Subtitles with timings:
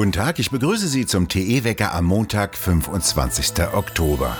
[0.00, 3.52] Guten Tag, ich begrüße Sie zum TE-Wecker am Montag, 25.
[3.74, 4.34] Oktober.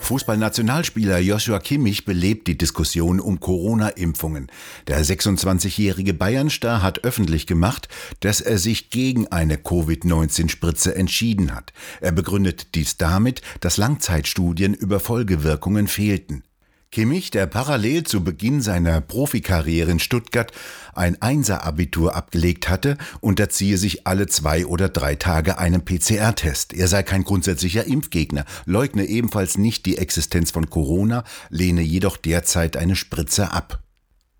[0.00, 4.50] Fußballnationalspieler Joshua Kimmich belebt die Diskussion um Corona-Impfungen.
[4.86, 7.88] Der 26-jährige Bayernstar hat öffentlich gemacht,
[8.20, 11.72] dass er sich gegen eine Covid-19-Spritze entschieden hat.
[12.00, 16.44] Er begründet dies damit, dass Langzeitstudien über Folgewirkungen fehlten.
[16.92, 20.52] Kimmich, der parallel zu Beginn seiner Profikarriere in Stuttgart
[20.92, 26.74] ein Einser-Abitur abgelegt hatte, unterziehe sich alle zwei oder drei Tage einem PCR-Test.
[26.74, 32.76] Er sei kein grundsätzlicher Impfgegner, leugne ebenfalls nicht die Existenz von Corona, lehne jedoch derzeit
[32.76, 33.82] eine Spritze ab.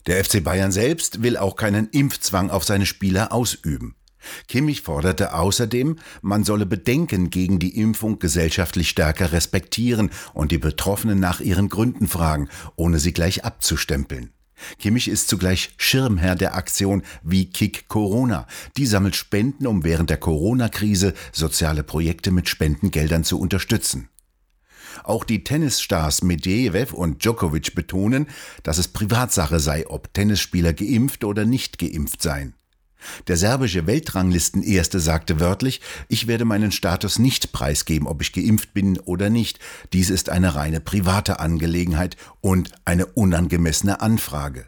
[0.07, 3.95] Der FC Bayern selbst will auch keinen Impfzwang auf seine Spieler ausüben.
[4.49, 11.21] Kimmich forderte außerdem, man solle Bedenken gegen die Impfung gesellschaftlich stärker respektieren und die Betroffenen
[11.21, 14.31] nach ihren Gründen fragen, ohne sie gleich abzustempeln.
[14.79, 18.47] Kimmich ist zugleich Schirmherr der Aktion wie Kick Corona.
[18.77, 24.09] Die sammelt Spenden, um während der Corona-Krise soziale Projekte mit Spendengeldern zu unterstützen.
[25.05, 28.27] Auch die Tennisstars Medvedev und Djokovic betonen,
[28.63, 32.55] dass es Privatsache sei, ob Tennisspieler geimpft oder nicht geimpft seien.
[33.27, 38.99] Der serbische Weltranglistenerste sagte wörtlich, ich werde meinen Status nicht preisgeben, ob ich geimpft bin
[38.99, 39.59] oder nicht.
[39.93, 44.67] Dies ist eine reine private Angelegenheit und eine unangemessene Anfrage.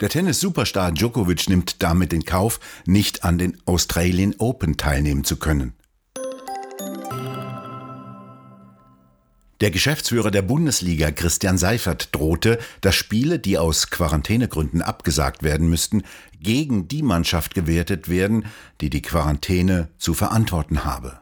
[0.00, 5.74] Der Tennis-Superstar Djokovic nimmt damit in Kauf, nicht an den Australian Open teilnehmen zu können.
[9.60, 16.02] Der Geschäftsführer der Bundesliga Christian Seifert drohte, dass Spiele, die aus Quarantänegründen abgesagt werden müssten,
[16.40, 18.46] gegen die Mannschaft gewertet werden,
[18.80, 21.20] die die Quarantäne zu verantworten habe.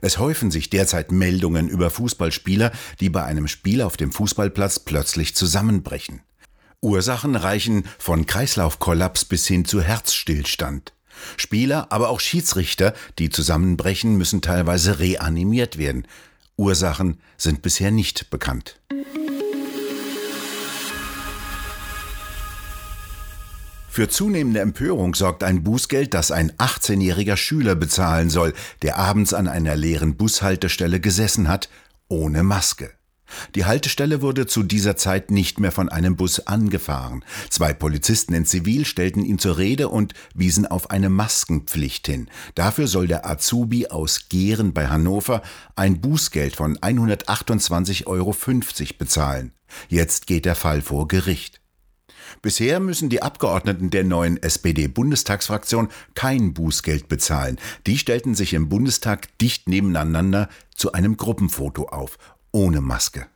[0.00, 5.34] Es häufen sich derzeit Meldungen über Fußballspieler, die bei einem Spiel auf dem Fußballplatz plötzlich
[5.34, 6.20] zusammenbrechen.
[6.82, 10.92] Ursachen reichen von Kreislaufkollaps bis hin zu Herzstillstand.
[11.36, 16.06] Spieler, aber auch Schiedsrichter, die zusammenbrechen, müssen teilweise reanimiert werden.
[16.56, 18.80] Ursachen sind bisher nicht bekannt.
[23.88, 28.52] Für zunehmende Empörung sorgt ein Bußgeld, das ein 18-jähriger Schüler bezahlen soll,
[28.82, 31.70] der abends an einer leeren Bushaltestelle gesessen hat,
[32.08, 32.90] ohne Maske.
[33.54, 37.24] Die Haltestelle wurde zu dieser Zeit nicht mehr von einem Bus angefahren.
[37.50, 42.28] Zwei Polizisten in Zivil stellten ihn zur Rede und wiesen auf eine Maskenpflicht hin.
[42.54, 45.42] Dafür soll der Azubi aus Gehren bei Hannover
[45.74, 48.34] ein Bußgeld von 128,50 Euro
[48.98, 49.52] bezahlen.
[49.88, 51.60] Jetzt geht der Fall vor Gericht.
[52.42, 57.58] Bisher müssen die Abgeordneten der neuen SPD-Bundestagsfraktion kein Bußgeld bezahlen.
[57.86, 62.18] Die stellten sich im Bundestag dicht nebeneinander zu einem Gruppenfoto auf
[62.56, 63.26] ohne Maske.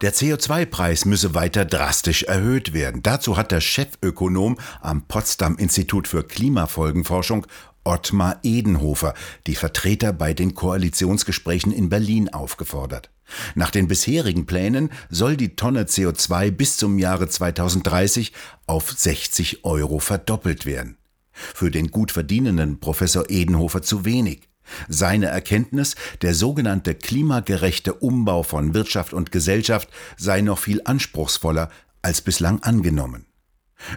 [0.00, 3.02] Der CO2-Preis müsse weiter drastisch erhöht werden.
[3.02, 7.46] Dazu hat der Chefökonom am Potsdam Institut für Klimafolgenforschung
[7.84, 9.12] Ottmar Edenhofer
[9.46, 13.10] die Vertreter bei den Koalitionsgesprächen in Berlin aufgefordert.
[13.54, 18.32] Nach den bisherigen Plänen soll die Tonne CO2 bis zum Jahre 2030
[18.66, 20.96] auf 60 Euro verdoppelt werden.
[21.32, 24.48] Für den gut verdienenden Professor Edenhofer zu wenig.
[24.88, 31.70] Seine Erkenntnis, der sogenannte klimagerechte Umbau von Wirtschaft und Gesellschaft sei noch viel anspruchsvoller
[32.02, 33.26] als bislang angenommen.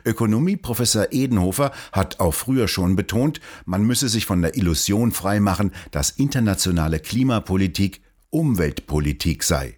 [0.05, 6.11] Ökonomieprofessor Edenhofer hat auch früher schon betont, man müsse sich von der Illusion freimachen, dass
[6.11, 9.77] internationale Klimapolitik Umweltpolitik sei.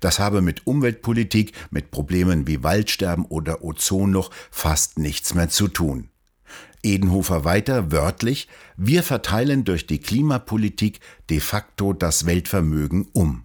[0.00, 5.68] Das habe mit Umweltpolitik, mit Problemen wie Waldsterben oder Ozon noch fast nichts mehr zu
[5.68, 6.09] tun.
[6.82, 13.44] Edenhofer weiter wörtlich, wir verteilen durch die Klimapolitik de facto das Weltvermögen um.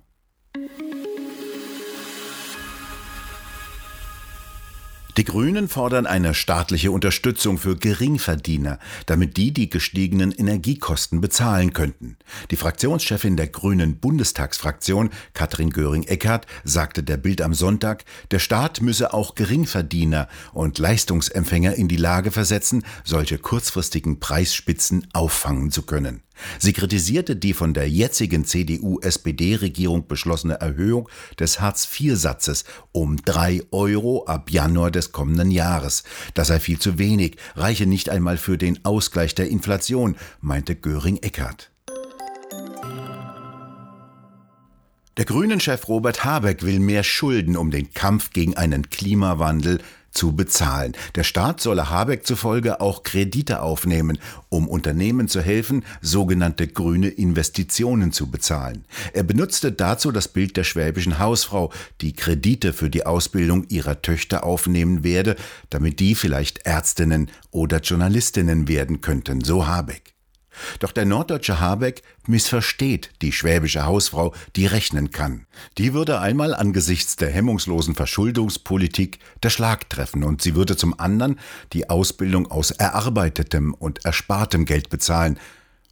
[5.17, 12.17] Die Grünen fordern eine staatliche Unterstützung für Geringverdiener, damit die die gestiegenen Energiekosten bezahlen könnten.
[12.51, 19.13] Die Fraktionschefin der Grünen Bundestagsfraktion, Katrin Göring-Eckardt, sagte der Bild am Sonntag, der Staat müsse
[19.13, 26.24] auch Geringverdiener und Leistungsempfänger in die Lage versetzen, solche kurzfristigen Preisspitzen auffangen zu können.
[26.59, 31.09] Sie kritisierte die von der jetzigen CDU-SPD-Regierung beschlossene Erhöhung
[31.39, 36.03] des Hartz-IV-Satzes um drei Euro ab Januar des kommenden Jahres.
[36.33, 41.74] Das sei viel zu wenig, reiche nicht einmal für den Ausgleich der Inflation, meinte Göring-Eckardt.
[45.17, 49.79] Der Grünen-Chef Robert Habeck will mehr Schulden, um den Kampf gegen einen Klimawandel
[50.11, 50.91] zu bezahlen.
[51.15, 54.17] Der Staat solle Habeck zufolge auch Kredite aufnehmen,
[54.49, 58.83] um Unternehmen zu helfen, sogenannte grüne Investitionen zu bezahlen.
[59.13, 61.71] Er benutzte dazu das Bild der schwäbischen Hausfrau,
[62.01, 65.37] die Kredite für die Ausbildung ihrer Töchter aufnehmen werde,
[65.69, 70.14] damit die vielleicht Ärztinnen oder Journalistinnen werden könnten, so Habeck.
[70.79, 75.45] Doch der norddeutsche Habeck missversteht die schwäbische Hausfrau, die rechnen kann.
[75.77, 81.39] Die würde einmal angesichts der hemmungslosen Verschuldungspolitik der Schlag treffen und sie würde zum anderen
[81.73, 85.39] die Ausbildung aus erarbeitetem und erspartem Geld bezahlen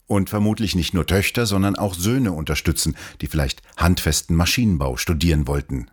[0.07, 5.89] und vermutlich nicht nur Töchter, sondern auch Söhne unterstützen, die vielleicht handfesten Maschinenbau studieren wollten.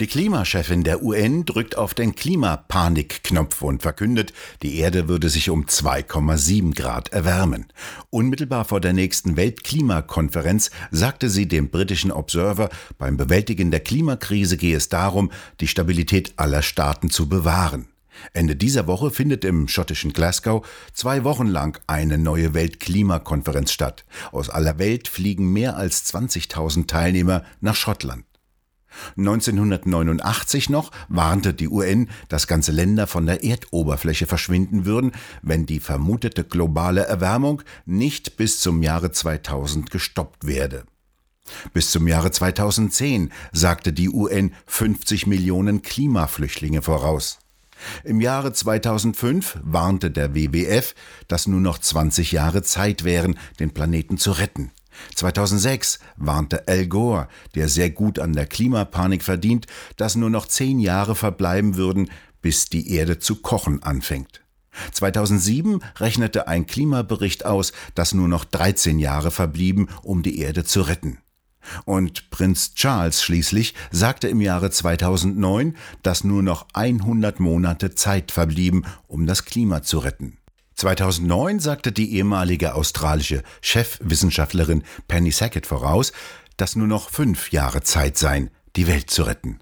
[0.00, 5.66] Die Klimachefin der UN drückt auf den Klimapanikknopf und verkündet, die Erde würde sich um
[5.66, 7.66] 2,7 Grad erwärmen.
[8.10, 14.76] Unmittelbar vor der nächsten Weltklimakonferenz sagte sie dem britischen Observer, beim Bewältigen der Klimakrise gehe
[14.76, 15.30] es darum,
[15.60, 17.86] die Stabilität aller Staaten zu bewahren.
[18.32, 24.04] Ende dieser Woche findet im schottischen Glasgow zwei Wochen lang eine neue Weltklimakonferenz statt.
[24.32, 28.24] Aus aller Welt fliegen mehr als 20.000 Teilnehmer nach Schottland.
[29.16, 35.12] 1989 noch warnte die UN, dass ganze Länder von der Erdoberfläche verschwinden würden,
[35.42, 40.84] wenn die vermutete globale Erwärmung nicht bis zum Jahre 2000 gestoppt werde.
[41.72, 47.38] Bis zum Jahre 2010 sagte die UN 50 Millionen Klimaflüchtlinge voraus.
[48.02, 50.94] Im Jahre 2005 warnte der WWF,
[51.28, 54.70] dass nur noch 20 Jahre Zeit wären, den Planeten zu retten.
[55.14, 60.78] 2006 warnte Al Gore, der sehr gut an der Klimapanik verdient, dass nur noch zehn
[60.78, 62.10] Jahre verbleiben würden,
[62.42, 64.42] bis die Erde zu kochen anfängt.
[64.92, 70.82] 2007 rechnete ein Klimabericht aus, dass nur noch 13 Jahre verblieben, um die Erde zu
[70.82, 71.18] retten.
[71.84, 78.84] Und Prinz Charles schließlich sagte im Jahre 2009, dass nur noch 100 Monate Zeit verblieben,
[79.06, 80.36] um das Klima zu retten.
[80.74, 86.12] 2009 sagte die ehemalige australische Chefwissenschaftlerin Penny Sackett voraus,
[86.56, 89.60] dass nur noch fünf Jahre Zeit seien, die Welt zu retten.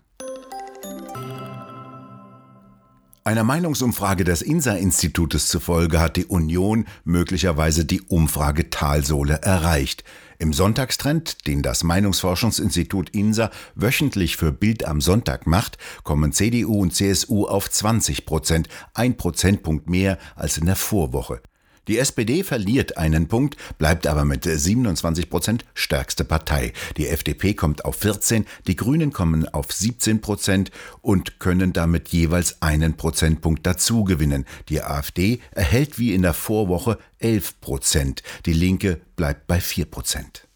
[3.25, 10.03] Einer Meinungsumfrage des INSA-Institutes zufolge hat die Union möglicherweise die Umfragetalsohle erreicht.
[10.41, 16.97] Im Sonntagstrend, den das Meinungsforschungsinstitut INSA wöchentlich für Bild am Sonntag macht, kommen CDU und
[16.97, 21.43] CSU auf 20 Prozent, ein Prozentpunkt mehr als in der Vorwoche.
[21.89, 26.73] Die SPD verliert einen Punkt, bleibt aber mit 27 Prozent stärkste Partei.
[26.97, 30.71] Die FDP kommt auf 14, die Grünen kommen auf 17 Prozent
[31.01, 34.45] und können damit jeweils einen Prozentpunkt dazu gewinnen.
[34.69, 38.23] Die AfD erhält wie in der Vorwoche 11 Prozent.
[38.47, 40.47] Die Linke bleibt bei 4 Prozent.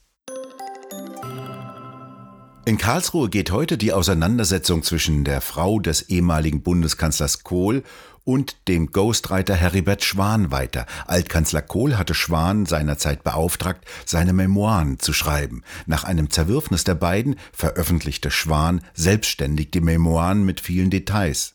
[2.67, 7.85] In Karlsruhe geht heute die Auseinandersetzung zwischen der Frau des ehemaligen Bundeskanzlers Kohl
[8.27, 10.85] und dem Ghostwriter Heribert Schwan weiter.
[11.07, 15.63] Altkanzler Kohl hatte Schwan seinerzeit beauftragt, seine Memoiren zu schreiben.
[15.87, 21.55] Nach einem Zerwürfnis der beiden veröffentlichte Schwan selbstständig die Memoiren mit vielen Details.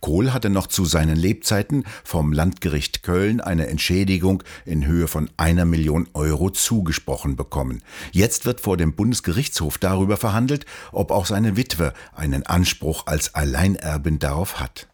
[0.00, 5.64] Kohl hatte noch zu seinen Lebzeiten vom Landgericht Köln eine Entschädigung in Höhe von einer
[5.64, 7.82] Million Euro zugesprochen bekommen.
[8.12, 14.18] Jetzt wird vor dem Bundesgerichtshof darüber verhandelt, ob auch seine Witwe einen Anspruch als Alleinerbin
[14.18, 14.88] darauf hat.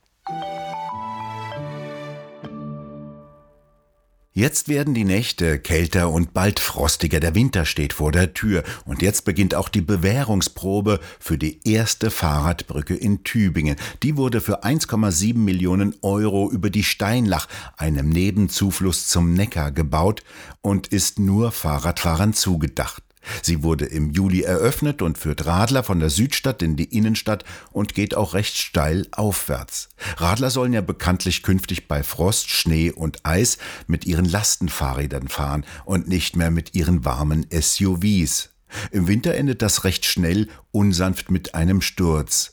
[4.39, 9.03] Jetzt werden die Nächte kälter und bald frostiger, der Winter steht vor der Tür und
[9.03, 13.75] jetzt beginnt auch die Bewährungsprobe für die erste Fahrradbrücke in Tübingen.
[14.05, 20.23] Die wurde für 1,7 Millionen Euro über die Steinlach, einem Nebenzufluss zum Neckar, gebaut
[20.61, 23.08] und ist nur Fahrradfahrern zugedacht.
[23.43, 27.95] Sie wurde im Juli eröffnet und führt Radler von der Südstadt in die Innenstadt und
[27.95, 29.89] geht auch recht steil aufwärts.
[30.17, 36.09] Radler sollen ja bekanntlich künftig bei Frost, Schnee und Eis mit ihren Lastenfahrrädern fahren und
[36.09, 38.51] nicht mehr mit ihren warmen SUVs.
[38.91, 42.53] Im Winter endet das recht schnell unsanft mit einem Sturz.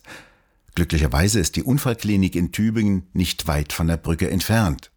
[0.76, 4.92] Glücklicherweise ist die Unfallklinik in Tübingen nicht weit von der Brücke entfernt.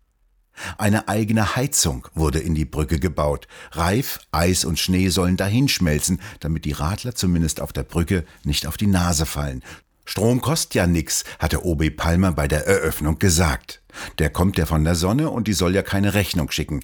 [0.76, 3.48] Eine eigene Heizung wurde in die Brücke gebaut.
[3.72, 8.76] Reif, Eis und Schnee sollen dahinschmelzen, damit die Radler zumindest auf der Brücke nicht auf
[8.76, 9.62] die Nase fallen.
[10.04, 13.82] Strom kostet ja nix, hatte OB Palmer bei der Eröffnung gesagt.
[14.18, 16.80] Der kommt ja von der Sonne und die soll ja keine Rechnung schicken.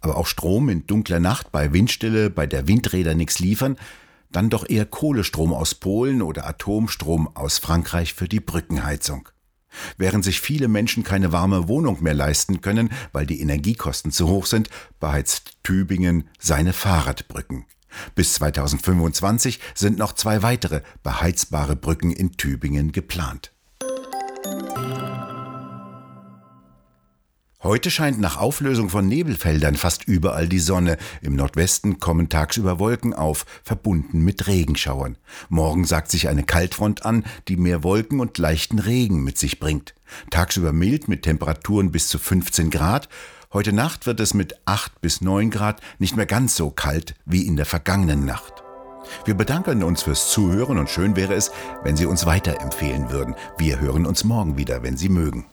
[0.00, 3.76] Aber auch Strom in dunkler Nacht bei Windstille, bei der Windräder nix liefern,
[4.30, 9.28] dann doch eher Kohlestrom aus Polen oder Atomstrom aus Frankreich für die Brückenheizung.
[9.96, 14.46] Während sich viele Menschen keine warme Wohnung mehr leisten können, weil die Energiekosten zu hoch
[14.46, 14.68] sind,
[15.00, 17.66] beheizt Tübingen seine Fahrradbrücken.
[18.14, 23.52] Bis 2025 sind noch zwei weitere beheizbare Brücken in Tübingen geplant.
[27.68, 30.96] Heute scheint nach Auflösung von Nebelfeldern fast überall die Sonne.
[31.20, 35.18] Im Nordwesten kommen tagsüber Wolken auf, verbunden mit Regenschauern.
[35.50, 39.94] Morgen sagt sich eine Kaltfront an, die mehr Wolken und leichten Regen mit sich bringt.
[40.30, 43.10] Tagsüber mild mit Temperaturen bis zu 15 Grad.
[43.52, 47.46] Heute Nacht wird es mit 8 bis 9 Grad nicht mehr ganz so kalt wie
[47.46, 48.62] in der vergangenen Nacht.
[49.26, 51.50] Wir bedanken uns fürs Zuhören und schön wäre es,
[51.82, 53.34] wenn Sie uns weiterempfehlen würden.
[53.58, 55.44] Wir hören uns morgen wieder, wenn Sie mögen.